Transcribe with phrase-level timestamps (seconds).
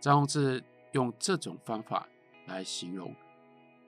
[0.00, 2.08] 张宏志用这种方法
[2.46, 3.14] 来形容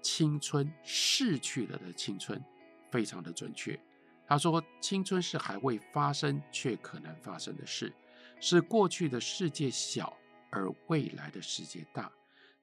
[0.03, 2.42] 青春逝去了的青春，
[2.90, 3.79] 非常的准确。
[4.26, 7.92] 他说：“青春是还未发生却可能发生的事，
[8.40, 10.17] 是过去的世界小
[10.51, 12.11] 而未来的世界大。”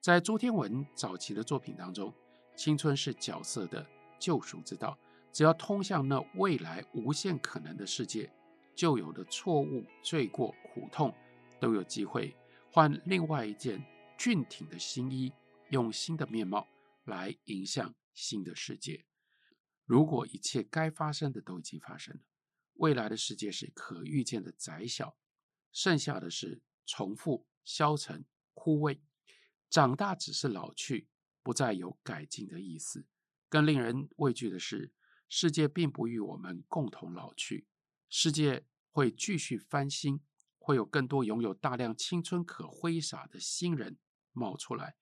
[0.00, 2.12] 在朱天文早期的作品当中，
[2.56, 3.86] 青春是角色的
[4.18, 4.96] 救赎之道，
[5.32, 8.30] 只要通向那未来无限可能的世界，
[8.74, 11.14] 旧有的错误、罪过、苦痛
[11.60, 12.34] 都有机会
[12.70, 13.82] 换另外一件
[14.18, 15.32] 俊挺的新衣，
[15.70, 16.68] 用新的面貌
[17.04, 19.06] 来迎向新的世界。
[19.86, 22.20] 如果一切该发生的都已经发生了，
[22.74, 25.16] 未来的世界是可预见的窄小，
[25.72, 29.00] 剩下的是重复、消沉、枯萎。
[29.70, 31.08] 长大只是老去，
[31.42, 33.06] 不再有改进的意思。
[33.48, 34.92] 更令人畏惧的是，
[35.26, 37.66] 世界并不与我们共同老去，
[38.10, 40.20] 世界会继续翻新，
[40.68, 43.96] 会有更多拥有大量青春可挥洒的新人
[44.32, 44.96] 冒出来，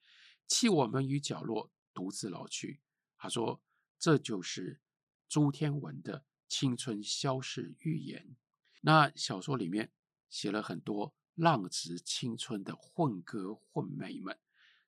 [0.47, 2.81] 弃我们于角落，独自老去。
[3.19, 3.61] 他说。
[3.99, 4.79] 这就是
[5.27, 8.37] 朱天文的青春消逝预言。
[8.83, 9.91] 那小说里面
[10.29, 14.39] 写了很多浪掷青春的混哥混妹们，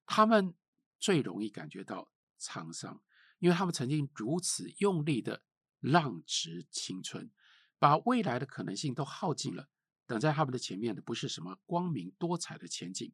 [0.04, 0.54] 他们
[1.00, 3.02] 最容易感觉到沧桑，
[3.38, 5.42] 因为他们曾经如此用力的
[5.80, 7.30] 浪掷青春，
[7.78, 9.70] 把未来的可能性都耗尽了。
[10.08, 13.12] 等在他们的前面的不是什么光明多彩的前景，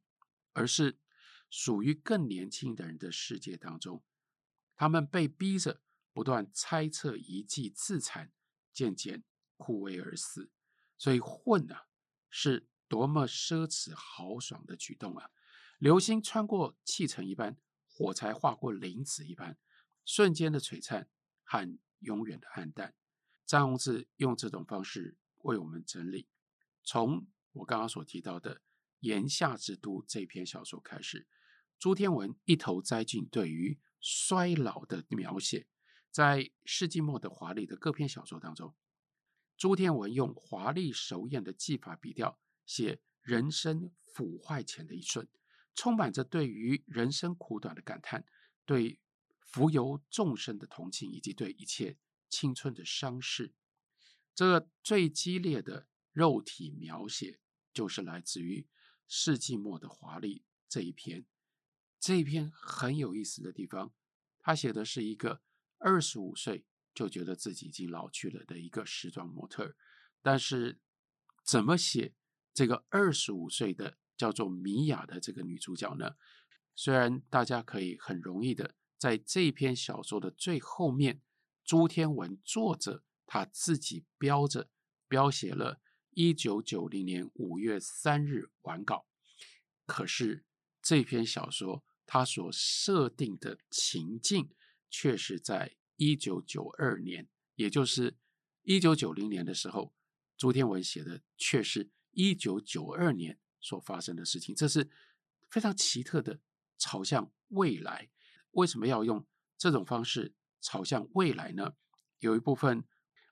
[0.53, 1.01] 而是
[1.51, 4.03] 属于更年轻的人的世界当中。
[4.77, 8.33] 他们被逼着不断猜测、一计自残，
[8.73, 9.25] 渐渐
[9.56, 10.53] 枯萎而死。
[10.97, 11.89] 所以混啊，
[12.31, 15.31] 是多么奢侈豪爽的举动啊！
[15.79, 17.58] 流星穿过气层一般，
[17.89, 19.58] 火柴划过林子一般，
[20.05, 21.08] 瞬间的璀璨
[21.42, 22.95] 和永远的黯淡。
[23.45, 26.29] 张宏志用这种方式为我们整理，
[26.85, 28.57] 从我刚刚所提到的
[29.01, 31.27] 《炎夏之都》这篇小说开始，
[31.79, 33.81] 朱天文一头栽进对于。
[34.07, 35.67] 衰老的描写，
[36.11, 38.77] 在世纪末的华丽的各篇小说当中，
[39.57, 45.27] 朱天文用华丽熟艳的技法笔调写人生腐坏前的一瞬，
[45.75, 48.27] 充满着对于人生苦短的感叹，
[48.67, 49.01] 对
[49.41, 51.97] 浮游众生的同情，以及对一切
[52.29, 53.55] 青春的伤逝。
[54.35, 57.39] 这个最激烈的肉体描写，
[57.75, 58.67] 就是来自于
[59.07, 61.27] 世纪末的华丽这一篇。
[62.01, 63.92] 这一篇很有意思的地方，
[64.41, 65.42] 他写的是一个
[65.79, 66.64] 二十五岁
[66.95, 69.75] 就觉得自己已经老去了的一个时装模特，
[70.23, 70.80] 但是
[71.45, 72.14] 怎么写
[72.52, 76.14] 这个二十五岁的叫做米娅的这个女主角呢？
[76.77, 81.20] 虽然大家可以很容易的在这篇小说的最后面，
[81.64, 84.70] 朱天文作者他自己标着
[85.08, 85.81] 标写了
[86.14, 89.07] 一九九零年五月三日完稿，
[89.86, 90.45] 可是
[90.83, 91.85] 这篇小说。
[92.07, 94.51] 他所设定的情境，
[94.91, 98.19] 却是在一九九二年，也就是
[98.61, 99.95] 一九九零年的时候，
[100.36, 104.91] 朱天文写的却是一九九二年所发生的事情，这是
[105.51, 106.41] 非常奇特的
[106.77, 108.11] 朝向未来。
[108.51, 109.27] 为什么要用
[109.57, 111.75] 这种方式朝向未来呢？
[112.19, 112.85] 有一部分，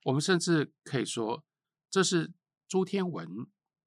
[0.05, 1.45] 我们甚至可以说，
[1.91, 2.33] 这是
[2.73, 3.29] 朱天文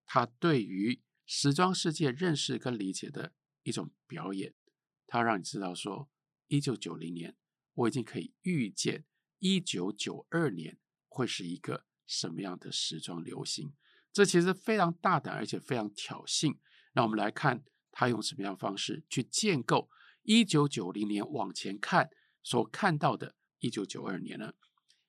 [0.06, 4.54] 他对于时装世界认识跟理解的一种表演。
[5.08, 6.08] 他让你知道说，
[6.46, 7.36] 一九九零年
[7.74, 9.04] 我已经可以预见
[9.40, 13.74] 一九九二年会是一个什么样的时装流行。
[14.14, 16.56] 这其实非常大胆，而且非常挑衅。
[16.94, 19.90] 让我们来看他用什么样的方式去建构
[20.22, 22.12] 一九九零年往前看
[22.44, 24.54] 所看到的一九九二年呢？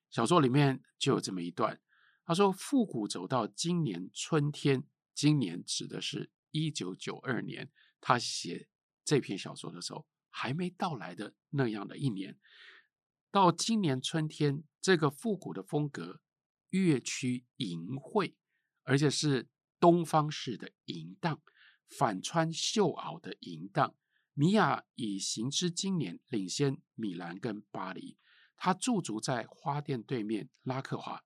[0.08, 1.78] 小说里面就有这么一段，
[2.26, 7.70] 他说：“复古走到今年春天，今年指的是一九九二年。”
[8.02, 8.68] 他写。
[9.08, 12.36] 这篇小说的时候还没到来的那样的一年，
[13.30, 16.20] 到今年春天，这个复古的风格
[16.70, 18.34] 越趋淫秽，
[18.82, 19.48] 而且是
[19.78, 21.40] 东方式的淫荡，
[21.88, 23.94] 反穿袖袄的淫荡。
[24.34, 28.18] 米娅以行之今年领先米兰跟巴黎，
[28.56, 31.22] 她驻足在花店对面拉克华，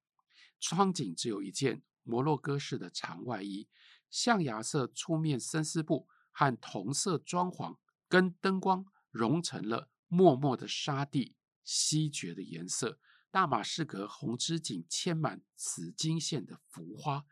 [0.61, 3.69] 窗景只有一件摩洛哥式的长外衣，
[4.09, 6.07] 象牙色粗面深丝布。
[6.33, 7.77] 和同色装潢
[8.09, 11.35] 跟灯光融成了默默的沙地，
[11.65, 13.01] 稀绝的颜色。
[13.33, 17.27] 大马士革红织锦嵌满紫金线的浮花，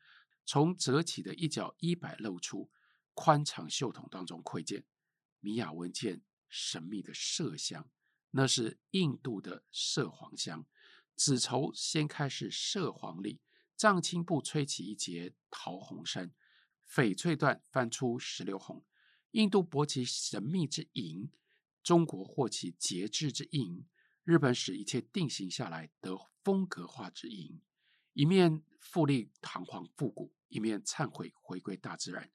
[0.45, 2.71] 从折起的一角衣摆露出，
[3.15, 4.85] 宽敞袖筒当中窥见。
[5.41, 7.89] 米娅闻见神秘的麝香，
[8.33, 10.67] 那是印度的麝黄香。
[11.19, 13.41] 紫绸先开是麝黄历，
[13.77, 16.33] 藏青布吹起一截桃红衫，
[16.89, 18.85] 翡翠缎翻出石榴红。
[19.33, 21.29] 印度博其神秘之银，
[21.83, 23.85] 中国获其节制之隐，
[24.23, 27.61] 日本使一切定型下来得风格化之银。
[28.13, 32.31] 一面富丽堂皇复古，一面忏悔回归大自然。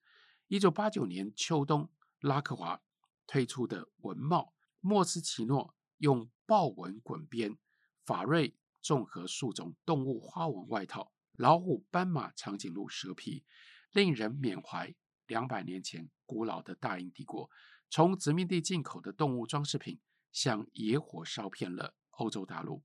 [0.49, 1.89] 一九八九年秋冬，
[2.19, 2.81] 拉克华
[3.25, 7.57] 推出的文帽，莫斯奇诺用豹纹滚边，
[8.05, 8.53] 法瑞
[8.83, 13.45] 综合数种动物花纹外套，老虎、斑马、长颈鹿、蛇皮，
[13.91, 14.93] 令人缅怀
[15.25, 17.49] 两百年前古老的大英帝国，
[17.89, 20.01] 从殖民地进口的动物装饰品，
[20.33, 22.83] 像野火烧遍了欧洲大陆。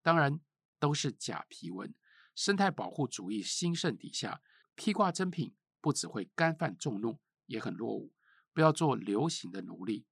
[0.00, 0.40] 当然，
[0.78, 1.92] 都是假皮纹。
[2.34, 4.40] 生态保护主义兴盛底下，
[4.76, 8.14] 披挂珍品不只会干犯众怒，也很落伍。
[8.52, 10.06] 不要做流行的奴隶，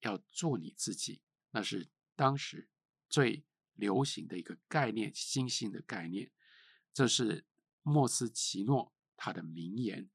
[0.00, 1.20] 要做你自己。
[1.50, 2.68] 那是当时
[3.08, 3.44] 最
[3.74, 6.30] 流行的一个概念，新兴的概念。
[6.92, 7.44] 这是
[7.82, 10.10] 莫斯奇诺他的名言。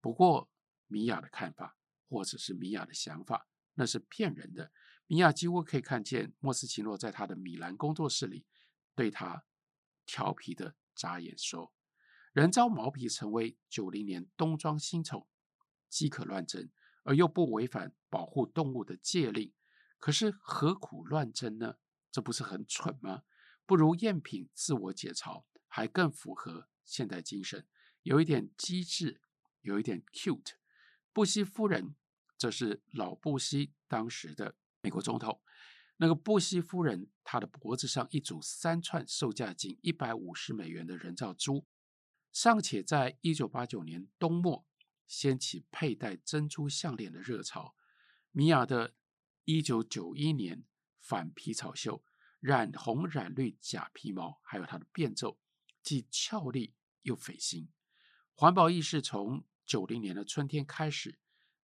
[0.00, 0.50] 不过，
[0.86, 1.76] 米娅的看法，
[2.08, 4.72] 或者是米娅的想法，那是骗人的。
[5.06, 8.46] 米娅几乎可以看见莫斯奇诺在他的米兰工作室里
[8.94, 9.44] 对他
[10.06, 10.76] 调皮的。
[10.94, 11.72] 眨眼说
[12.34, 15.26] ：“人造毛皮成为九零年冬装新宠，
[15.88, 16.70] 饥渴乱真，
[17.02, 19.54] 而又不违反保护动物的戒令。
[19.98, 21.76] 可是何苦乱真呢？
[22.12, 23.22] 这不是很蠢吗？
[23.66, 27.66] 不如赝品自我解嘲，还更符合现代精神，
[28.02, 29.20] 有一点机智，
[29.62, 30.52] 有一点 cute。
[31.12, 31.96] 布希夫人，
[32.36, 35.40] 这是老布希当时的美国总统。”
[35.98, 41.66] 那个布希夫人，她的脖子上一组三串售价仅一百五十美元的人造珠，
[42.32, 44.66] 尚且在一九八九年冬末
[45.06, 47.76] 掀起佩戴珍珠项链的热潮。
[48.32, 48.94] 米娅的
[49.44, 50.64] 一九九一年
[51.02, 52.02] 反皮草秀，
[52.40, 55.38] 染红染绿假皮毛，还有它的变奏，
[55.82, 56.72] 既俏丽
[57.02, 57.68] 又匪心。
[58.34, 61.18] 环保意识从九零年的春天开始，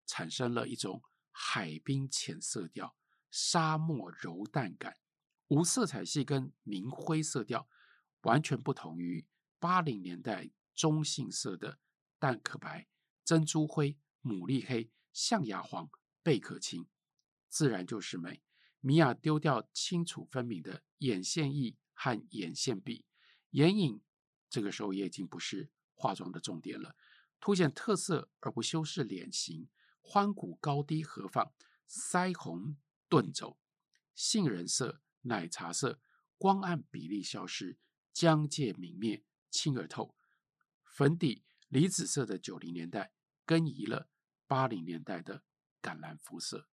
[0.05, 2.97] 产生了一种海滨浅色调。
[3.31, 4.97] 沙漠柔淡感，
[5.49, 7.69] 无色彩系跟明灰色调，
[8.23, 9.27] 完全不同于
[9.59, 11.79] 八零年代中性色的
[12.19, 12.89] 蛋壳白、
[13.27, 15.91] 珍珠灰、牡蛎黑、象牙黄、
[16.23, 16.89] 贝壳青，
[17.51, 18.43] 自然就是美。
[18.81, 23.05] 米娅丢掉清楚分明的眼线液和眼线笔，
[23.51, 24.01] 眼影
[24.49, 26.97] 这个时候也已经不是化妆的重点了，
[27.41, 29.69] 凸显特色而不修饰脸型，
[30.01, 31.53] 宽骨高低合放，
[31.89, 32.77] 腮红。
[33.11, 33.59] 顿走，
[34.15, 35.99] 杏仁色、奶茶色，
[36.37, 37.79] 光暗比例消失，
[38.13, 40.15] 疆界泯灭，清而透。
[40.85, 43.15] 粉底梨紫色的九零年代，
[43.47, 44.11] 更移了
[44.47, 45.43] 八零年代的
[45.81, 46.69] 橄榄肤色。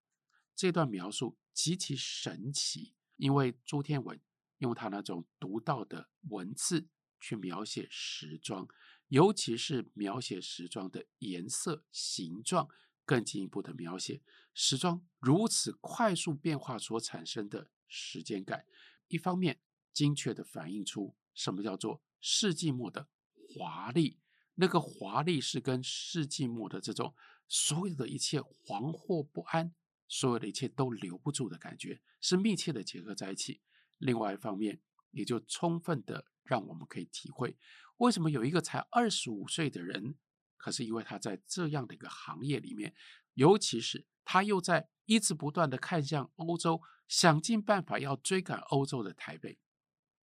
[0.56, 4.20] 这段描述极其神奇，因为朱天文
[4.60, 6.88] 用他那种独到的文字
[7.20, 8.68] 去描写时装，
[9.10, 12.70] 尤其是描写时装的颜色、形状。
[13.08, 18.66] 更进一步的描写时装如此快速变化所产生的时间感，
[19.10, 19.62] 一方面
[19.94, 23.08] 精确地反映出什么叫做世纪末的
[23.48, 24.18] 华丽，
[24.56, 27.14] 那个华丽是跟世纪末的这种
[27.48, 29.76] 所有的一切惶惑不安，
[30.08, 33.62] 所有的一切都留不住的感觉是密切的结合在一起。
[33.98, 34.82] 另外一方面，
[35.12, 37.58] 也就充分的让我们可以体会
[37.98, 40.16] 为什么有一个才二十五岁的人。
[40.58, 42.96] 可是，因为他在这样的一个行业里面，
[43.36, 49.60] 尤其是他又在一直不断的看向欧洲，想尽办法要追赶欧洲的台北，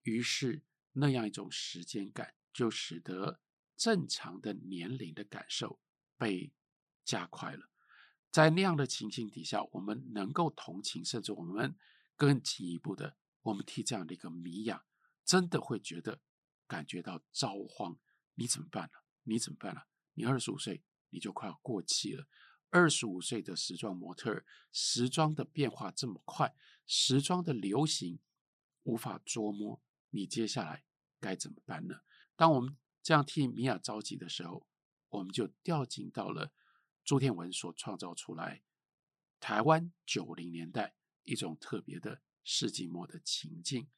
[0.02, 0.64] 于是
[0.94, 3.40] 那样一种时间感，就使得
[3.78, 5.80] 正常的年龄的感受
[6.18, 6.52] 被
[7.06, 7.71] 加快了。
[8.32, 11.76] 在那样的情形底下，我们能够同情，甚至我们
[12.16, 14.86] 更进一步的，我们替这样的一个米娅，
[15.26, 16.22] 真的会觉得
[16.66, 18.00] 感觉到糟慌。
[18.36, 19.00] 你怎么办呢？
[19.24, 19.82] 你怎么办呢？
[20.14, 22.26] 你二十五岁，你就快要过气了。
[22.70, 26.56] 二十五岁的时装模特儿，时装的变化这么快，
[26.88, 28.20] 时装的流行
[28.84, 30.86] 无法捉摸，你接下来
[31.20, 32.00] 该怎么办呢？
[32.38, 34.66] 当我们这样替米娅着急的时候，
[35.10, 36.54] 我们就掉进到了
[37.04, 38.64] 朱天文所创造出来
[39.40, 43.90] 台湾九零年代一种特别的世纪末的情境。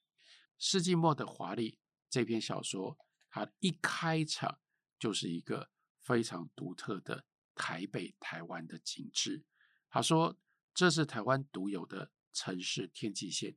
[0.57, 1.79] 世纪末的华丽
[2.09, 2.97] 这篇小说，
[3.29, 4.59] 它一开场
[4.97, 5.71] 就是一个。
[6.03, 7.23] 非常独特的
[7.55, 9.45] 台北、台湾的景致。
[9.89, 10.37] 他说
[10.75, 13.55] ：“这是台湾独有的城市天际线。”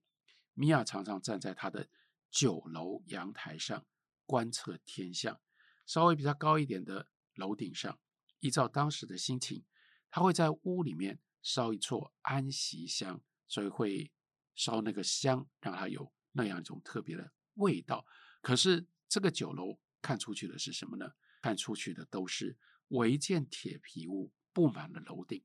[0.54, 1.88] 米娅常常站在他的
[2.30, 3.84] 九楼阳台上
[4.26, 5.40] 观测天象。
[5.86, 7.98] 稍微比较高一点的楼顶上，
[8.46, 9.64] 依照当时的心情，
[10.08, 14.12] 他会在屋里面烧一撮安息香，所以会
[14.54, 18.06] 烧那个香，让它有那样一种特别的味道。
[18.40, 21.10] 可是这个酒楼看出去的是什么呢？
[21.42, 22.56] 看出去的都是
[22.88, 25.42] 违建铁皮屋，布满了楼顶。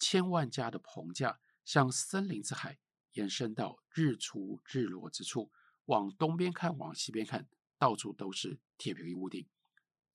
[0.00, 2.78] 千万家的棚架，像森林之海，
[3.12, 5.52] 延伸到日出日落之处。
[5.84, 9.46] 往东边看，往西边看，到处都是铁皮屋顶。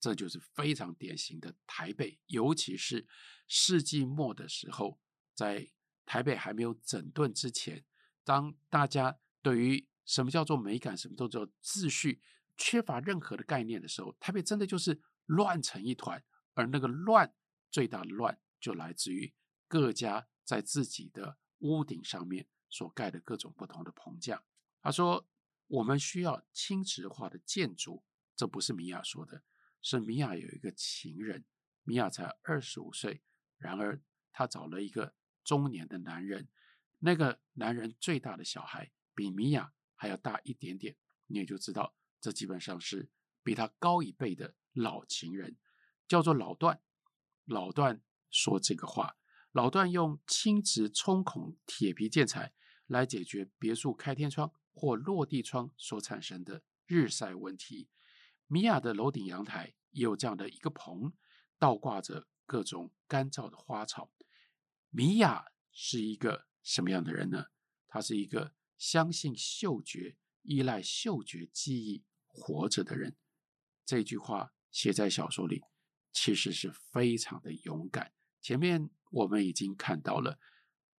[0.02, 3.06] 这就是非常典型的台北，尤其是
[3.46, 4.98] 世纪末的时候，
[5.32, 5.70] 在
[6.04, 7.84] 台北还没有整顿之前，
[8.24, 12.20] 当大家对于什么叫做美感，什么叫做秩序，
[12.56, 16.20] 缺乏任何的概念的时候，台北真的就是乱成一团。
[16.54, 17.32] 而那个乱，
[17.70, 19.32] 最大的乱就来自于
[19.68, 24.42] 各家在自己的屋顶上面所盖的各种不同的棚架。
[24.82, 25.26] 他说。
[25.68, 28.04] 我们需要轻质化的建筑，
[28.36, 29.42] 这不是米娅说的，
[29.82, 31.44] 是米娅有一个情人，
[31.82, 33.20] 米娅才二十五岁，
[33.58, 34.00] 然而
[34.32, 36.48] 她找了一个中年的男人，
[37.00, 40.96] 那个男人最大的小孩比米娅还要大一点点，
[41.26, 43.10] 你也就知道，这基本上是
[43.42, 45.58] 比他高一辈的老情人，
[46.08, 46.80] 叫做老段。
[47.44, 49.16] 老段说这个话，
[49.50, 52.54] 老段用轻质冲孔铁皮建材
[52.86, 54.52] 来解决别墅开天窗。
[54.74, 57.90] 或落地窗所产生的日晒问题，
[58.52, 61.14] 米娅的楼顶阳台也有这样的一个棚，
[61.58, 64.12] 倒挂着各种干燥的花草。
[64.90, 67.46] 米娅是一个什么样的人呢？
[67.88, 73.16] 她是一个相信嗅觉、依赖嗅觉记忆活着的人。
[73.86, 75.62] 这句话写在小说里，
[76.12, 78.12] 其实是非常的勇敢。
[78.42, 80.38] 前面我们已经看到了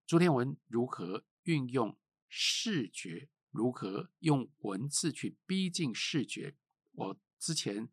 [0.04, 1.96] 朱天文如何运用
[2.26, 3.30] 视觉。
[3.52, 6.56] 如何用文字去逼近视觉？
[6.90, 7.88] 我之前，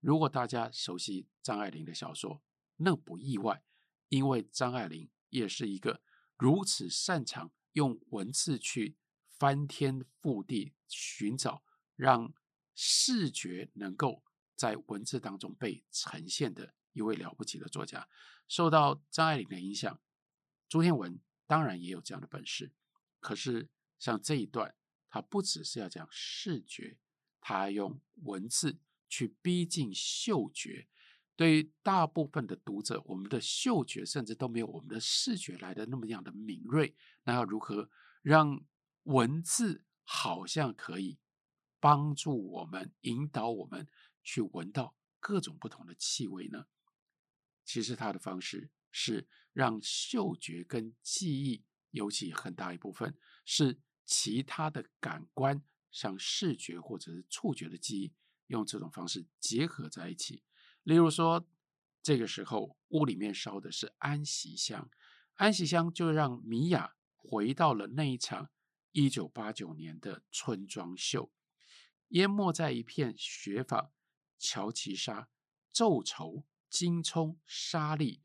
[0.00, 2.42] 如果大家熟悉张爱玲的小说，
[2.76, 3.62] 那不意外，
[4.08, 6.02] 因为张爱玲也是一个
[6.36, 8.96] 如此擅长用文字去
[9.28, 11.62] 翻天覆地寻找，
[11.94, 12.34] 让
[12.74, 14.24] 视觉能够
[14.54, 18.08] 在文字当中被呈现的一位了不起的作家。
[18.48, 20.00] 受到张爱玲的影响，
[20.68, 22.72] 朱天文当然也有这样的本事。
[23.20, 24.74] 可是像这一段。
[25.08, 26.98] 他不只是要讲视觉，
[27.40, 30.88] 他还用文字去逼近嗅觉。
[31.34, 36.96] 对于大部分的读者，我们的嗅觉甚至都没有我们的视觉来的那么样的敏锐。
[37.24, 37.90] 那要如何
[38.22, 38.64] 让
[39.04, 41.18] 文字好像可以
[41.78, 43.86] 帮助我们、引导我们
[44.22, 46.66] 去闻到各种不同的气味呢？
[47.64, 53.80] 其实他的方式是让嗅觉跟记忆，尤其很大一部分是。
[54.08, 55.60] 其他的感官，
[55.90, 58.12] 像视觉或者是触觉的记忆，
[58.46, 60.42] 用这种方式结合在一起。
[60.82, 61.46] 例如说，
[62.02, 64.88] 这个时候屋里面烧的是安息香，
[65.34, 68.50] 安息香就让米娅回到了那一场
[68.92, 71.32] 一九八九年的春装秀，
[72.08, 73.90] 淹没在一片雪纺、
[74.38, 75.28] 乔其纱、
[75.72, 78.22] 皱绸、金葱、纱丽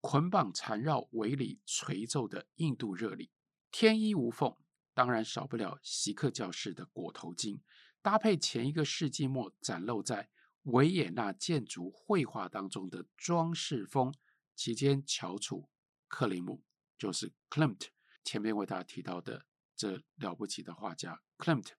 [0.00, 3.32] 捆绑缠绕围里垂皱的印度热里，
[3.72, 4.54] 天衣无缝。
[4.94, 7.60] 当然少不了席克教士的裹头巾，
[8.08, 10.30] 搭配前一个世纪末展露在
[10.62, 14.14] 维也纳建筑绘画当中的装饰风。
[14.56, 15.68] 其间翘楚
[16.08, 16.64] 克里姆
[16.96, 17.88] 就是 Klimt，
[18.24, 19.44] 前面为大家提到的
[19.76, 21.72] 这了不起的画家 Klimt，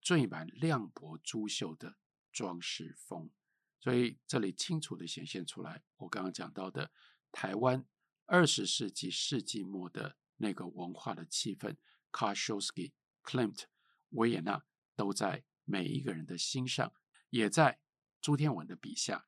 [0.00, 1.96] 缀满亮柏珠绣的
[2.30, 3.32] 装饰风。
[3.80, 6.92] 所以这里清楚地显现出来，我刚刚讲到的
[7.32, 7.84] 台湾
[8.26, 11.74] 二十世纪世纪末的那个文化的气氛。
[12.12, 12.92] k a r s h o w s k i
[13.24, 13.64] Klimt、
[14.10, 16.92] 维也纳都在每一个人的心上，
[17.30, 17.80] 也在
[18.20, 19.26] 朱天文的笔下。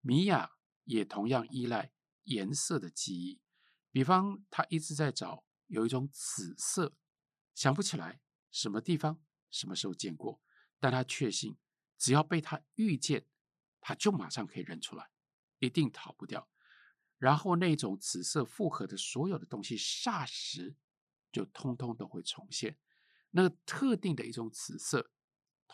[0.00, 0.52] 米娅
[0.84, 1.92] 也同样依赖
[2.24, 3.40] 颜色的记忆，
[3.90, 6.96] 比方他一直在找有一种紫色，
[7.54, 10.40] 想不起来什么地方、什么时候见过，
[10.80, 11.56] 但他确信
[11.98, 13.26] 只要被他遇见，
[13.80, 15.10] 他就马上可以认出来，
[15.58, 16.48] 一定逃不掉。
[17.18, 20.76] 然后那种紫色复合的所有的东西，霎时。
[21.32, 22.76] 就通通都会重现，
[23.30, 25.10] 那个特定的一种紫色，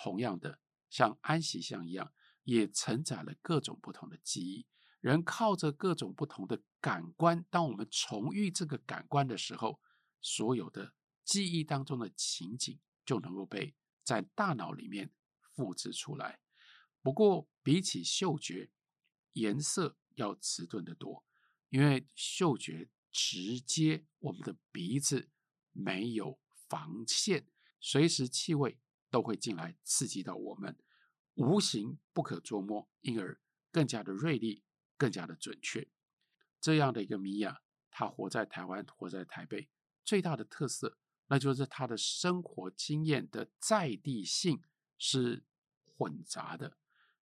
[0.01, 2.13] 同样的像安息香一样，
[2.45, 4.67] 也承载了各种不同的记忆。
[5.01, 9.81] 人靠着各种不同的感官，当我们重遇这个感官的时候，
[10.21, 13.75] 所有的记忆当中的情景就能够被
[14.05, 15.13] 在大脑里面
[15.55, 16.41] 复制出来。
[17.03, 18.71] 不过，比起嗅觉，
[19.33, 21.25] 颜色要迟钝得多，
[21.69, 25.31] 因为嗅觉直接我们的鼻子。
[25.81, 27.47] 没有防线，
[27.79, 30.77] 随时气味都会进来刺激到我们，
[31.35, 34.63] 无形不可捉摸，因而更加的锐利，
[34.97, 35.89] 更加的准确。
[36.61, 39.69] 这样的一个米娅，她活在台湾，活在台北，
[40.05, 40.99] 最大的特色，
[41.29, 44.63] 那就是她的生活经验的在地性
[44.99, 45.45] 是
[45.85, 46.77] 混杂的。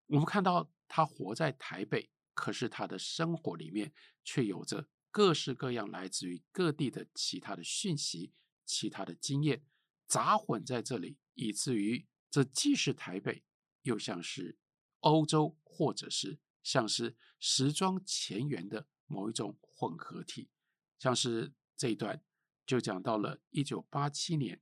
[0.07, 3.93] 我们看到她活在台北，可是她的生活里面
[4.25, 8.33] 却有着各式各样来自于各地的其他的讯息、
[8.64, 9.64] 其他的经验
[10.07, 13.45] 杂混在这里，以至于这既是台北，
[13.83, 14.59] 又像是
[15.00, 20.50] 欧洲，或者是像是时装前缘的某一种混合体。
[20.99, 22.25] 像是这一段
[22.66, 24.61] 就讲到了一九八七年，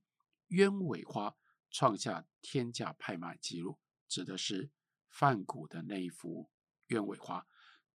[0.49, 1.35] 鸢尾花
[1.71, 4.69] 创下天价拍卖纪录，指的是
[5.09, 6.51] 梵谷的那一幅
[6.87, 7.47] 鸢尾花。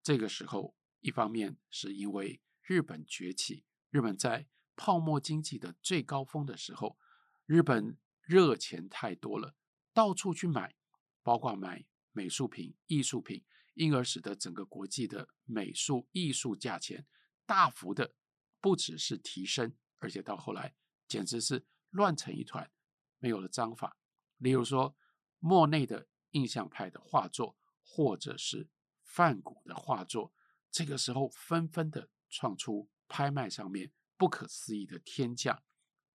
[0.02, 6.98] 这个时候，一方面是因为日本崛起，日本在泡沫经济的最高峰的时候，
[7.44, 7.98] 日本
[8.30, 9.56] 热钱太多了，
[9.92, 10.76] 到处去买，
[11.24, 13.44] 包括买美术品、艺术品，
[13.74, 17.04] 因而使得整个国际的美术艺术价钱
[17.44, 18.14] 大幅的
[18.60, 20.76] 不只是提升，而且到后来
[21.08, 22.70] 简直是乱成一团，
[23.18, 23.96] 没有了章法。
[24.38, 24.96] 例如说，
[25.40, 28.68] 莫内的印象派的画作，或者是
[29.02, 30.32] 梵谷的画作，
[30.70, 32.08] 这个时候纷纷的。
[32.32, 35.64] 创出拍卖上面不可思议的天价，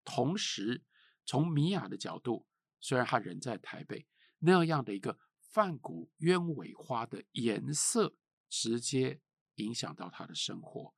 [0.05, 0.81] 同时
[1.25, 2.45] 从米娅的角度，
[2.79, 4.07] 虽然她人在台北，
[4.39, 8.15] 那样的一个梵谷鸢尾花的颜色
[8.49, 9.19] 直接
[9.55, 10.93] 影响到她的生活，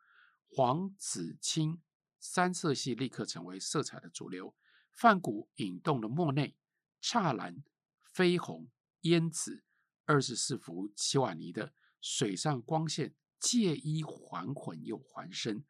[0.47, 1.81] 黄、紫、青
[2.19, 4.55] 三色系立刻成为色彩的主流。
[4.91, 6.57] 梵谷引动了莫内、
[6.99, 7.63] 刹蓝、
[8.13, 8.69] 绯红、
[9.01, 9.63] 胭脂
[10.05, 13.15] 二十四幅齐瓦尼的水上光线。
[13.39, 15.63] 借衣还魂又还身，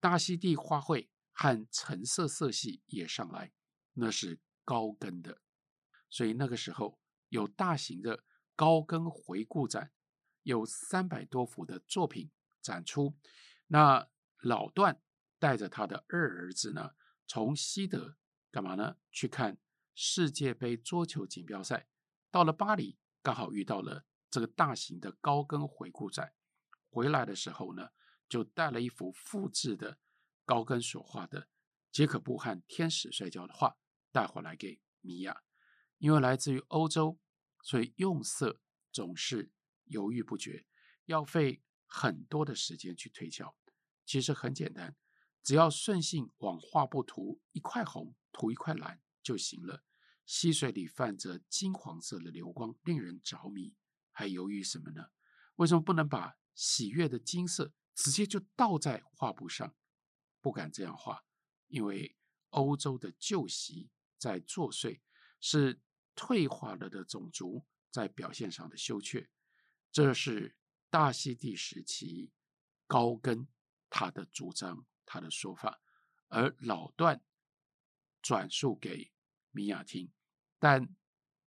[0.00, 3.52] 大溪地花卉和橙色色系也上来，
[3.94, 5.40] 那是高更的。
[6.08, 9.92] 所以那个时候有大型的高更回顾展，
[10.42, 12.30] 有三百多幅的作品
[12.60, 13.16] 展出。
[13.68, 14.08] 那
[14.40, 15.00] 老段
[15.38, 16.94] 带着他的二儿子呢，
[17.26, 18.16] 从西德
[18.50, 18.96] 干嘛呢？
[19.10, 19.58] 去看
[19.94, 21.88] 世界杯桌球锦标赛。
[22.30, 26.34] 到了巴黎，刚好遇到了这个大型的高更回顾展。
[26.90, 27.88] 回来的时候呢，
[28.28, 29.98] 就带了一幅复制的
[30.44, 31.48] 高更所画的
[31.90, 33.78] 杰克布汉天使摔跤的画
[34.12, 35.42] 带回来给米娅。
[35.98, 37.18] 因为来自于欧洲，
[37.62, 38.60] 所以用色
[38.92, 39.50] 总是
[39.84, 40.66] 犹豫不决，
[41.06, 43.56] 要费很多的时间去推敲。
[44.04, 44.96] 其实很简单，
[45.42, 49.84] 只要顺性往画布涂一块红，涂一块蓝就行了。
[50.26, 53.76] 溪水里泛着金黄色的流光，令人着迷。
[54.10, 55.06] 还犹豫什么呢？
[55.56, 59.74] 为什么不能把喜悦的金色直接就倒在画布上，
[60.40, 61.24] 不敢这样画，
[61.68, 62.16] 因为
[62.50, 63.90] 欧洲的旧习
[64.22, 65.00] 在作祟，
[65.40, 65.80] 是
[66.14, 69.28] 退化了的种族在表现上的羞怯。
[69.90, 70.56] 这是
[70.90, 72.30] 大溪地时期
[72.86, 73.48] 高更
[73.90, 75.82] 他的主张，他的说法，
[76.28, 77.24] 而老段
[78.22, 79.12] 转述给
[79.50, 80.12] 米娅听，
[80.60, 80.94] 但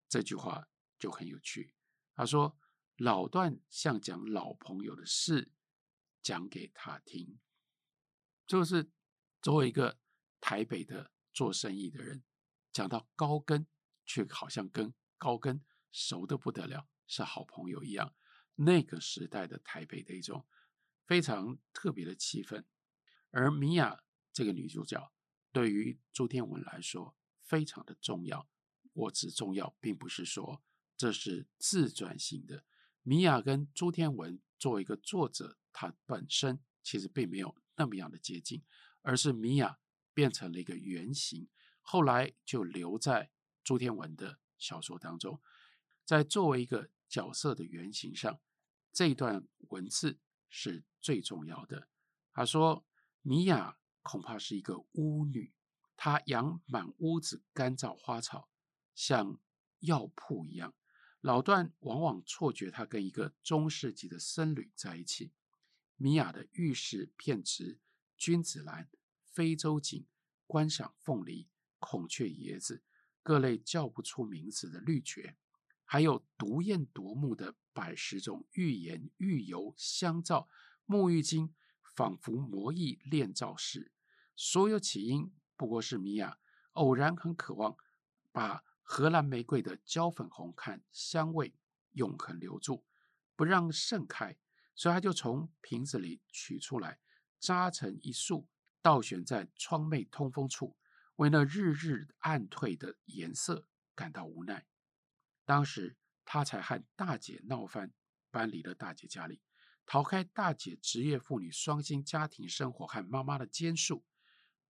[0.09, 0.67] 这句话
[0.99, 1.73] 就很有趣，
[2.13, 2.57] 他说。
[2.97, 5.51] 老段像讲老朋友的事
[6.21, 7.37] 讲给他听，
[8.47, 8.89] 就是
[9.41, 9.99] 作为一个
[10.39, 12.23] 台北的做生意的人，
[12.75, 13.65] 讲到高更，
[14.05, 18.13] 却好像跟高更熟得不得了，是好朋友一样。
[18.55, 20.45] 那个时代的台北的一种
[21.05, 22.65] 非常特别的气氛。
[23.31, 25.13] 而米娅这个女主角
[25.53, 28.49] 对于朱天文来说非常的重要。
[28.91, 30.61] 我指重要，并不是说
[30.97, 32.65] 这是自传性的。
[33.03, 38.65] 米娅跟朱天文作为一个作者，他本身其实并没有那么样的接近，
[39.01, 39.79] 而是米娅
[40.13, 41.47] 变成了一个原型，
[41.87, 43.29] 后来就留在
[43.63, 45.39] 朱天文的小说当中。
[46.03, 48.39] 在作为一个角色的原型上，
[48.91, 50.19] 这段文字
[50.49, 51.87] 是最重要的。
[52.33, 52.85] 他说
[53.21, 55.53] ：“米娅恐怕是一个巫女，
[55.95, 58.49] 她养满屋子干燥花草，
[58.95, 59.39] 像
[59.79, 60.73] 药铺一样。”
[61.21, 65.33] 老段往往错觉他跟一个中世纪的僧侣在一起。
[65.95, 67.79] 米娅的玉石片植、
[68.17, 68.89] 君子兰、
[69.23, 70.05] 非洲锦、
[70.45, 71.47] 观赏凤梨、
[71.79, 72.83] 孔雀椰子、
[73.21, 75.35] 各类叫不出名字的绿蕨，
[75.83, 80.49] 还有独艳夺目的百十种浴盐、浴油、香皂、
[80.85, 83.91] 沐浴巾，仿佛魔艺炼造式。
[84.35, 86.37] 所有起因不过是米娅
[86.73, 87.75] 偶然很渴望
[88.31, 88.63] 把。
[88.87, 91.55] 荷兰玫瑰的焦粉红看香味
[91.93, 92.85] 永恒留住，
[93.35, 94.37] 不让盛开，
[94.75, 96.99] 所以他就从瓶子里取出来，
[97.39, 98.47] 扎成一束，
[98.83, 100.77] 倒悬在窗楣通风处，
[101.17, 104.65] 为那日日暗退的颜色感到无奈。
[105.45, 107.93] 当时他才和大姐闹翻，
[108.31, 109.41] 搬离了大姐家里，
[109.85, 114.03] 逃开大姐职业妇女双薪家庭生活和妈妈的监束，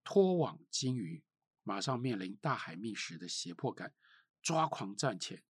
[0.04, 1.24] 拖网鲸鱼，
[1.62, 3.94] 马上面临大海觅食的胁迫感。
[4.42, 5.42] 抓狂赚钱，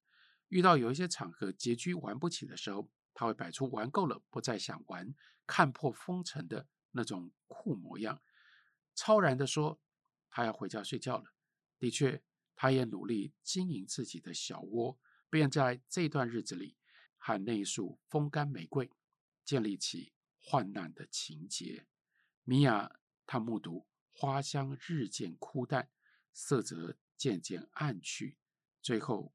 [0.49, 5.15] 遇到有一些场合拮据玩不起的时候，他会摆出玩够了不再想玩、
[5.47, 8.23] 看破风尘的那种酷模样，
[8.95, 9.79] 超然地说
[10.37, 11.33] ：“他要回家睡觉了。”
[11.81, 12.23] 的确，
[12.55, 14.99] 他也努力经营自己的小窝，
[15.31, 16.77] 便在这段日子里
[17.17, 18.91] 和那一束风干玫瑰
[19.47, 21.87] 建立起患难的情结。
[22.45, 25.89] 米娅，她目睹花香日渐枯淡，
[26.35, 28.37] 色泽渐渐暗去，
[28.83, 29.33] 最后，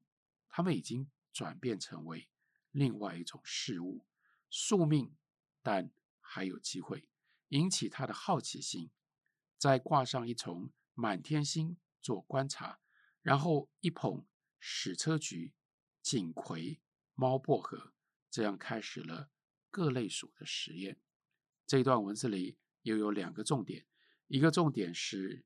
[0.48, 2.28] 他们已经转变成为
[2.70, 4.06] 另外一种事物，
[4.48, 5.16] 宿命，
[5.62, 7.08] 但还有机会
[7.48, 8.88] 引起他的好奇心。
[9.58, 12.80] 再挂上一重满天星做观察，
[13.20, 14.26] 然后一捧
[14.58, 15.54] 矢车菊、
[16.00, 16.80] 锦葵、
[17.14, 17.92] 猫薄荷，
[18.30, 19.30] 这样开始了
[19.70, 21.00] 各类属的实验。
[21.66, 23.86] 这段文字里又有两个重点，
[24.26, 25.44] 一个重点是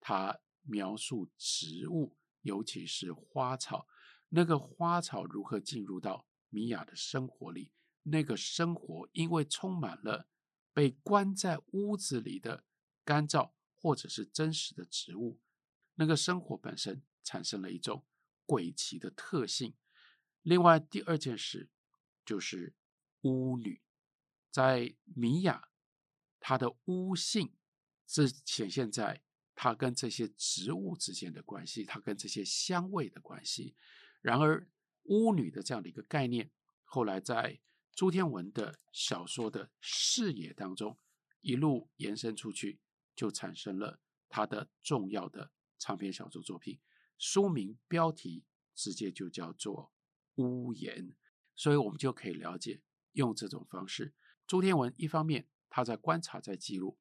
[0.00, 3.86] 他描述植物，尤其是花草。
[4.30, 7.72] 那个花草如何进入到米娅的生活里？
[8.02, 10.28] 那个生活因为充满了
[10.72, 12.64] 被关在屋子里的
[13.04, 15.38] 干燥或者是真实的植物，
[15.94, 18.04] 那个生活本身产生了一种
[18.46, 19.74] 诡奇的特性。
[20.42, 21.68] 另外，第二件事
[22.24, 22.74] 就是
[23.22, 23.82] 巫女，
[24.50, 25.68] 在米娅
[26.40, 27.54] 她的巫性
[28.06, 29.22] 是显现在
[29.54, 33.76] 她跟这些植物之间的关系，她跟这些香味的关系。
[34.20, 34.68] 然而，
[35.04, 36.50] 巫女的这样的一个概念，
[36.84, 37.60] 后来在
[37.94, 40.98] 朱天文的小说的视野当中
[41.40, 42.80] 一路延伸出去，
[43.18, 46.78] 就产生了他的重要的长篇小说作品，
[47.18, 48.44] 书名标题
[48.76, 49.92] 直接就叫做
[50.40, 51.08] 《屋檐》。
[51.56, 52.80] 所以，我们就可以了解，
[53.14, 54.14] 用这种方式，
[54.46, 56.96] 朱天文一方面他在观察，在记录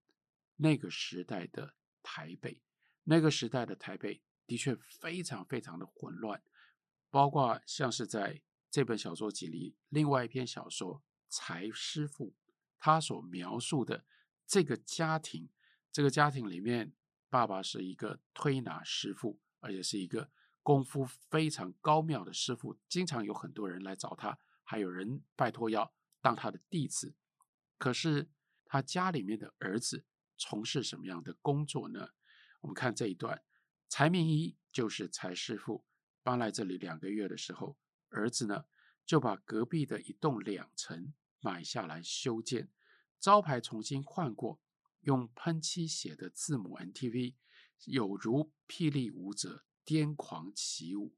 [0.55, 2.63] 那个时代的台北，
[3.03, 6.41] 那个时代的台北的确非常非常的混乱。
[7.11, 10.95] 包括像是在这本小说集里，另外一篇小说
[11.29, 12.31] 《柴师傅》，
[12.79, 14.03] 他所描述的
[14.47, 15.49] 这个家庭，
[15.97, 16.93] 这个家庭里面，
[17.27, 20.29] 爸爸是一个推拿师傅，而且是一个
[20.61, 27.15] 功夫非常高妙的师傅，经常有很多人来找他，还有人拜托要当他的弟子。
[27.79, 28.29] 可是
[28.63, 30.05] 他家里面的儿子
[30.37, 32.09] 从事什么样的工作呢？
[32.61, 33.41] 我们看这一段，
[33.89, 35.83] 柴明一就是柴师傅。
[36.21, 37.75] 搬来这里两个月的时候，
[38.09, 38.65] 儿子呢
[39.03, 42.69] 就把隔壁的一栋两层买下来修建，
[43.19, 44.59] 招牌重新换过，
[45.07, 47.35] 用喷漆写的字母 MTV，
[47.85, 51.15] 有如霹雳舞者癫狂起舞。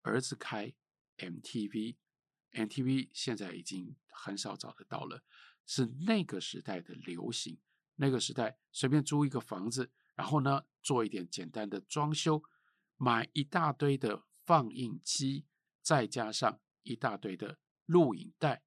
[0.00, 0.72] 儿子开
[1.18, 5.22] MTV，MTV 现在已经很少找得到了，
[5.66, 7.60] 是那个时代的流行。
[7.96, 12.42] 那个时代随便租一个房子，然后呢做一点简单的装修，
[12.96, 14.24] 买一大堆的。
[14.46, 15.44] 放映机
[15.82, 18.62] 再加上一大堆的录影带，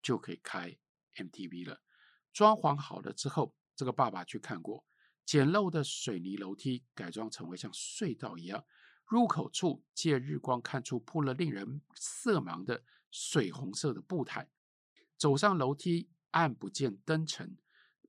[0.00, 0.78] 就可以开
[1.16, 1.82] MTV 了。
[2.32, 4.84] 装潢好了之后，这个爸爸去看过，
[5.24, 8.64] 简陋的水泥楼梯改装成为像隧道一样，
[9.06, 14.50] 入口处借日光看出铺了令人色盲的水红色的布毯。
[15.16, 17.56] 走上楼梯，暗不见灯沉，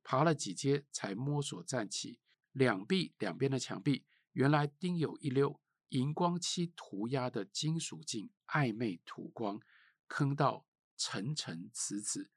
[0.01, 2.19] 爬了几阶才摸索站起。
[2.51, 5.62] 两壁两边的墙壁原来钉有一溜。
[5.89, 9.60] 荧光漆涂鸦的金属镜，暧昧吐光，
[10.08, 10.65] 坑道
[10.97, 12.32] 层层刺刺，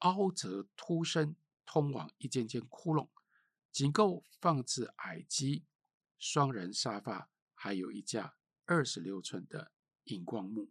[0.00, 3.08] 凹折凸深，通往一间间窟窿，
[3.70, 5.64] 仅够放置矮机、
[6.18, 9.72] 双人沙发，还有一架二十六寸的
[10.04, 10.70] 荧光幕。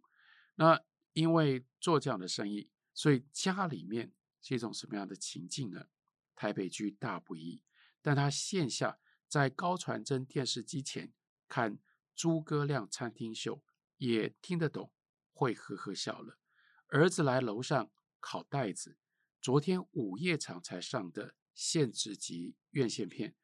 [0.54, 5.86] 那因为做这样的生意，所以家里面是一种什么样的情境呢？
[6.34, 7.62] 台北居大不易，
[8.02, 11.12] 但他线下在高传真电视机前
[11.48, 11.78] 看。
[12.16, 13.60] 诸葛亮餐厅秀
[13.96, 14.92] 也听得懂，
[15.32, 16.38] 会呵呵笑了。
[16.86, 18.96] 儿子来楼上烤带子，
[19.44, 23.36] 昨天午夜场才上的限制级院线片，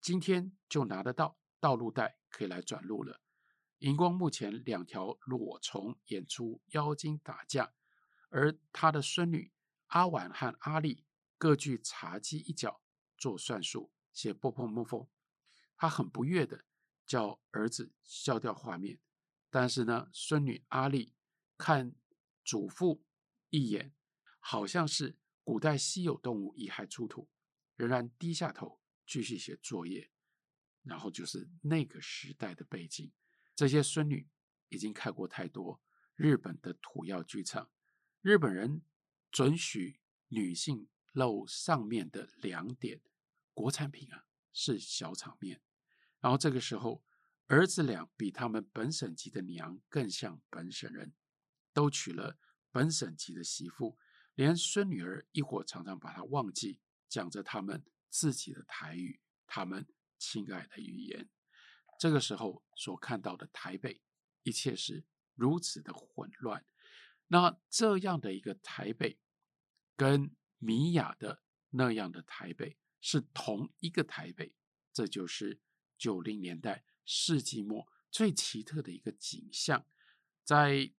[0.00, 3.20] 今天就拿得到道路带，可以来转录了。
[3.78, 7.72] 荧光幕前两条裸虫演出妖精打架，
[8.30, 9.52] 而他的孙女
[9.86, 11.04] 阿婉和阿丽
[11.38, 12.80] 各具茶几一角
[13.16, 15.06] 做算术，写波波木风，
[15.76, 16.64] 他很不悦的。
[17.06, 18.98] 叫儿子消掉画面，
[19.50, 21.14] 但是呢，孙女阿丽
[21.56, 21.94] 看
[22.44, 23.04] 祖父
[23.50, 23.94] 一眼，
[24.40, 27.28] 好像是古代稀有动物遗骸出土，
[27.76, 30.10] 仍然低下头继续写作业。
[30.82, 33.12] 然后就是那个时代的背景，
[33.54, 34.28] 这些孙女
[34.68, 35.80] 已经看过太多
[36.14, 37.70] 日本的土曜剧场，
[38.20, 38.82] 日本人
[39.30, 43.00] 准许女性露上面的两点，
[43.52, 45.62] 国产品啊是小场面。
[46.20, 47.02] 然后这个时候，
[47.46, 51.14] 儿子俩比他们本省籍的娘更像本省人，
[51.72, 52.38] 都娶了
[52.70, 53.98] 本省籍的媳妇，
[54.34, 59.86] 连孙女儿一伙常常把她忘记，讲着他们自己的台语，他们
[60.18, 61.28] 亲爱的语言。
[61.98, 64.02] 这个时候所看到的台北，
[64.42, 66.64] 一切是如此的混乱。
[67.28, 69.18] 那这样的一个台北，
[69.96, 74.54] 跟米雅的那样的台北是同一个台北，
[74.92, 75.60] 这就是
[75.96, 79.86] 九零年代世纪末最奇特的一个景象。
[80.42, 80.92] 在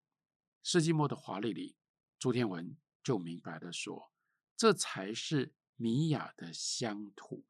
[0.62, 1.76] 世纪末的华丽里，
[2.18, 4.10] 朱天文就明白的说，
[4.56, 7.46] 这才是米雅的乡土。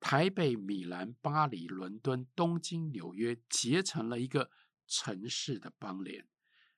[0.00, 4.50] 台北、米兰、巴黎、伦敦、东京、纽约结成了一个
[4.88, 6.26] 城市的邦联。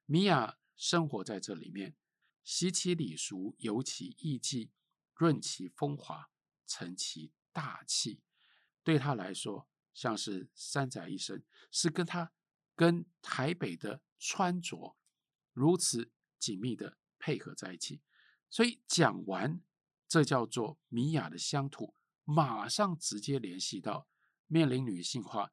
[0.04, 1.96] 米雅生活在这里面，
[2.44, 4.72] 习其礼俗，游其艺伎，
[5.14, 6.28] 润其风华，
[6.66, 8.20] 成其大气。
[8.82, 12.30] 对他来说，像是三宅一生，是跟他
[12.76, 14.98] 跟台北的穿着
[15.54, 18.02] 如此紧密的配合在一起。
[18.50, 19.60] 所以讲完，
[20.06, 21.94] 这叫做米雅的乡土。
[22.24, 24.06] 马上直接联系到
[24.48, 25.50] 面临女性化，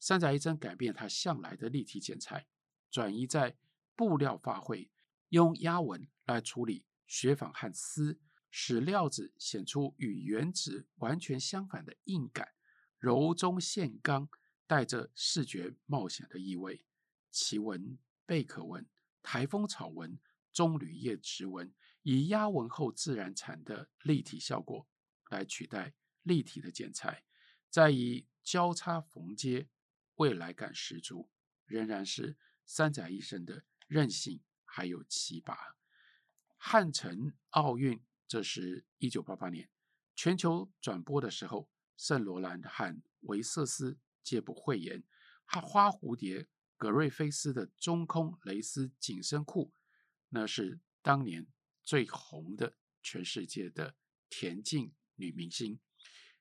[0.00, 2.48] 三宅一生改变他向来的立体剪裁，
[2.90, 3.56] 转移在
[3.94, 4.90] 布料发挥，
[5.28, 8.18] 用压纹来处理雪纺和丝，
[8.50, 12.48] 使料子显出与原纸完全相反的硬感，
[12.98, 14.28] 柔中现刚，
[14.66, 16.84] 带着视觉冒险的意味。
[17.30, 18.84] 奇纹、贝壳纹、
[19.22, 20.18] 台风草纹、
[20.52, 21.72] 棕榈叶植纹，
[22.08, 24.86] 以压纹后自然产的立体效果
[25.28, 25.92] 来取代。
[26.22, 27.22] 立体的剪裁，
[27.70, 29.68] 再以交叉缝接，
[30.16, 31.30] 未来感十足，
[31.66, 35.76] 仍然是三宅一生的韧性还有奇拔。
[36.56, 39.70] 汉城奥运，这是一九八八年
[40.16, 45.04] 全球转播的时候，圣罗兰和维瑟斯借不讳言，
[45.44, 49.72] 哈花蝴蝶格瑞菲斯的中空蕾丝紧身裤，
[50.30, 51.46] 那是当年
[51.86, 53.96] 最红的全世界的
[54.28, 55.80] 田径女明星。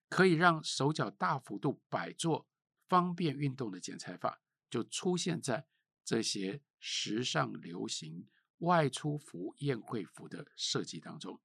[0.07, 2.47] 可以让手脚大幅度摆作
[2.87, 5.67] 方便运动的剪裁法，就出现在
[6.03, 8.27] 这些时尚流行
[8.59, 11.41] 外出服、宴会服的设计当中。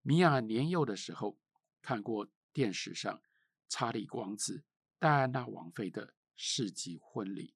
[0.00, 1.38] 米娅年幼的时候
[1.82, 3.22] 看过电视上
[3.68, 4.64] 查理王子、
[4.98, 7.54] 戴安娜王妃的世纪婚礼，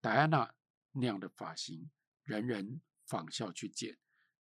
[0.00, 0.54] 戴安娜
[0.92, 1.88] 那样的发型，
[2.24, 3.96] 人人仿效去剪。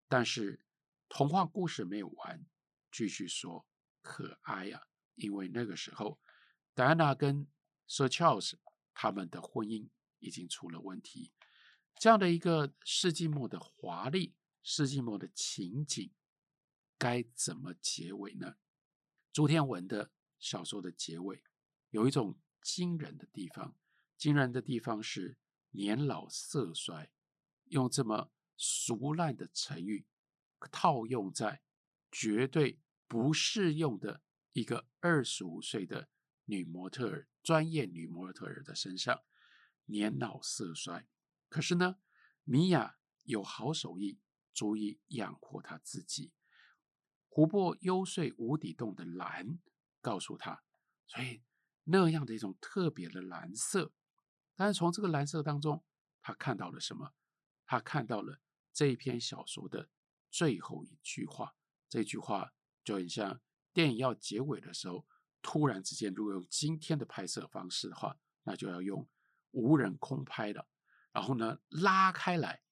[0.08, 0.64] 但是
[1.08, 2.46] 童话故事没有完，
[2.90, 3.66] 继续说
[4.02, 4.86] 可爱呀、啊。
[5.14, 6.20] 因为那个时候，
[6.74, 7.46] 戴安娜跟
[7.88, 8.54] Sir Charles
[8.92, 9.88] 他们的婚姻
[10.18, 11.32] 已经出了问题。
[11.98, 16.12] 这样的一个世纪末的华丽、世纪末的情景，
[16.98, 18.56] 该怎么结尾呢？
[19.32, 21.42] 朱天文的小说的结尾
[21.88, 23.74] 有一种惊人的地方，
[24.18, 25.38] 惊人的地方是
[25.70, 27.10] 年老色衰，
[27.64, 30.06] 用这么俗烂的成语
[30.70, 31.62] 套用在
[32.10, 34.22] 绝对不适用的。
[34.52, 36.08] 一个二十五岁的
[36.46, 39.22] 女模特儿，专业女模特儿的身上，
[39.84, 41.06] 年老色衰。
[41.50, 41.98] 可是呢，
[42.44, 44.18] 米娅有好手艺，
[44.54, 46.32] 足以养活她自己。
[47.28, 49.58] 湖泊幽邃无底洞的蓝，
[50.00, 50.62] 告诉她，
[51.06, 51.42] 所以
[51.84, 53.92] 那样的一种特别的蓝色。
[54.54, 55.84] 但是从这个蓝色当中，
[56.22, 57.12] 她看到了什么？
[57.66, 58.40] 她看到了
[58.72, 59.90] 这一篇小说的
[60.36, 61.54] 最后一句话。
[61.88, 62.52] 这句话
[62.84, 63.40] 就很像。
[63.72, 65.06] 电影要结尾的时候，
[65.42, 69.06] 突然之间，如果用今天的拍摄方式的话，那就要用
[69.50, 70.66] 无人空拍了。
[71.12, 72.62] 然后呢，拉开来，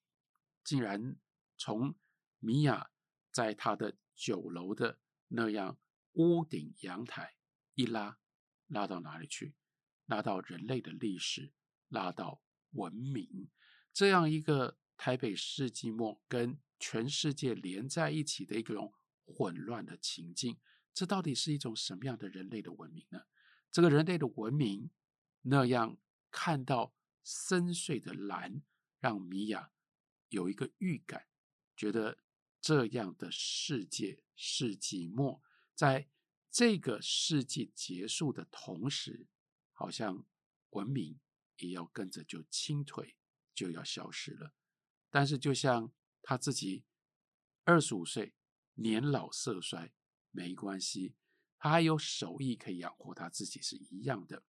[0.62, 1.16] 竟然
[1.58, 1.94] 从
[2.38, 2.90] 米娅
[3.30, 4.98] 在她的酒楼的
[5.28, 5.78] 那样
[6.14, 7.34] 屋顶阳台
[7.74, 8.18] 一拉，
[8.68, 9.54] 拉到哪里去？
[10.06, 11.52] 拉到人类的历史，
[11.88, 13.50] 拉到文明，
[13.92, 18.92] 这样一个台北世纪末跟全世界连在一起的一种
[19.24, 20.58] 混乱的情境。
[20.92, 23.22] 这到底是一种什么样的人类的文明呢？
[23.70, 24.90] 这个人类的文明
[25.42, 25.98] 那样
[26.30, 28.62] 看到深邃的蓝，
[29.00, 29.72] 让米娅
[30.28, 31.26] 有一个预感，
[31.76, 32.18] 觉得
[32.60, 35.42] 这样的世界世纪末，
[35.74, 36.08] 在
[36.50, 39.26] 这个世纪结束的同时，
[39.72, 40.24] 好像
[40.70, 41.18] 文明
[41.56, 43.14] 也要跟着就倾颓，
[43.52, 44.54] 就要消失了。
[45.10, 45.92] 但是，就像
[46.24, 46.84] 他自己
[47.64, 48.34] 二十五岁，
[48.74, 49.92] 年老色衰。
[50.32, 51.14] 没关系，
[51.58, 54.42] 他还有手艺可以养活他自己是一样的。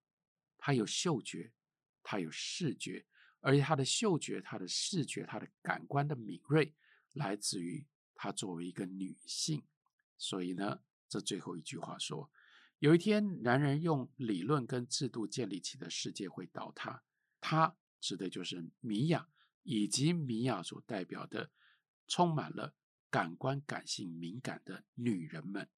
[0.57, 1.53] 他有嗅觉，
[2.01, 3.05] 他有视觉，
[3.41, 6.73] 而且他的嗅觉、他的视觉、他的感官的敏锐，
[7.13, 7.85] 来自于
[8.15, 9.63] 他作为一个女性。
[10.17, 12.31] 所以呢，这最后一句话说：
[12.79, 17.03] 有一天，男人用理论跟制度建立起的世界会倒塌。
[17.39, 19.29] 他指的就是米娅，
[19.61, 21.51] 以及米娅所代表的
[22.07, 22.75] 充满了
[23.09, 25.69] 感官感性敏感的女人们。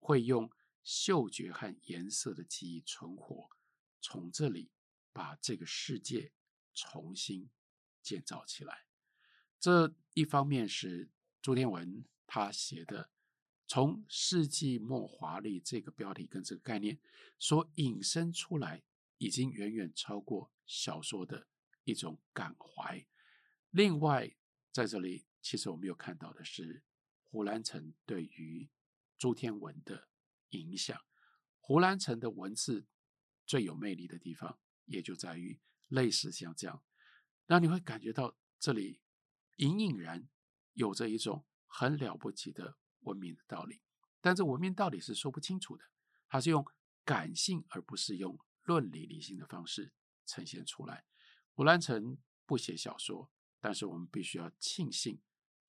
[0.00, 0.50] 会用
[0.84, 3.50] 嗅觉和颜色的记忆存活，
[4.00, 4.70] 从这里
[5.12, 6.32] 把这个世界
[6.72, 7.50] 重新
[8.00, 8.86] 建造起来。
[9.58, 11.10] 这一方面是
[11.42, 13.10] 朱天文他写的，
[13.66, 16.98] 从世纪末华丽这个标题跟这个概念
[17.38, 18.84] 所引申出来，
[19.18, 21.48] 已经远远超过小说的
[21.84, 23.04] 一种感怀。
[23.70, 24.34] 另外，
[24.72, 26.82] 在这里，其实我们有看到的是
[27.30, 28.68] 胡兰成对于
[29.16, 30.08] 朱天文的
[30.50, 31.00] 影响。
[31.60, 32.86] 胡兰成的文字
[33.46, 36.82] 最有魅力的地方，也就在于类似像这样，
[37.46, 39.00] 让你会感觉到这里
[39.56, 40.28] 隐隐然
[40.72, 43.82] 有着一种很了不起的文明的道理。
[44.20, 45.84] 但这文明道理是说不清楚的，
[46.28, 46.66] 它是用
[47.04, 49.92] 感性而不是用论理理性的方式
[50.26, 51.04] 呈现出来。
[51.52, 53.30] 胡兰成不写小说。
[53.60, 55.20] 但是我们必须要庆幸，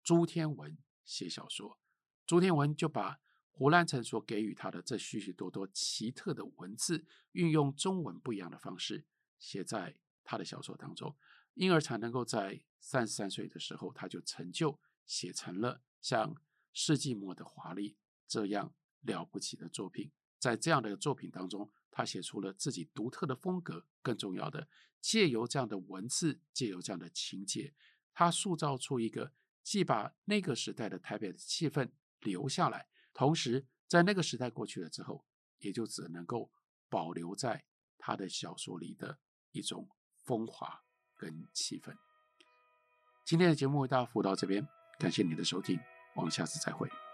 [0.09, 1.77] 朱天文写小说，
[2.25, 3.19] 朱天文就把
[3.51, 9.05] 胡兰成所给予他的这许许多多奇特的文字，运用中文不一样的方式
[9.37, 11.15] 写在他的小说当中，
[11.53, 16.33] 因而才能够在三十三岁的时候，他就成就写成了像
[16.73, 17.91] 《世纪末的华丽》
[18.27, 20.11] 这样了不起的作品。
[20.39, 23.85] 在这样的作品当中，他写出了自己独特的风格。
[24.01, 24.67] 更重要的，
[24.99, 27.75] 借由这样的文字，借由这样的情节，
[28.11, 35.25] 他塑造出一个既把那个时代的台北的气氛留下来，同时在那个时代过去了之后，
[35.59, 36.51] 也就只能够
[36.89, 37.65] 保留在
[37.97, 39.19] 他的小说里的
[39.51, 39.89] 一种
[40.23, 40.83] 风华
[41.15, 41.95] 跟气氛。
[43.25, 44.67] 今天的节目为大家服务到这边，
[44.97, 45.79] 感谢你的收听，
[46.15, 47.08] 我们下次再会。